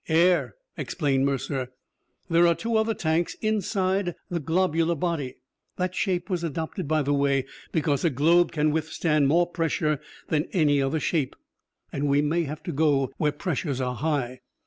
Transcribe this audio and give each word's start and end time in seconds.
"Air," 0.09 0.55
explained 0.77 1.27
Mercer. 1.27 1.67
"There 2.27 2.47
are 2.47 2.55
two 2.55 2.75
other 2.75 2.95
tanks 2.95 3.35
inside 3.35 4.15
the 4.31 4.39
globular 4.39 4.95
body. 4.95 5.35
That 5.77 5.93
shape 5.93 6.27
was 6.27 6.43
adopted, 6.43 6.87
by 6.87 7.03
the 7.03 7.13
way, 7.13 7.45
because 7.71 8.03
a 8.03 8.09
globe 8.09 8.51
can 8.51 8.71
withstand 8.71 9.27
more 9.27 9.45
pressure 9.45 10.01
than 10.29 10.47
any 10.53 10.81
other 10.81 10.99
shape. 10.99 11.35
And 11.93 12.07
we 12.09 12.23
may 12.23 12.45
have 12.45 12.63
to 12.63 12.71
go 12.71 13.11
where 13.17 13.31
pressures 13.31 13.79
are 13.79 13.93
high." 13.97 14.39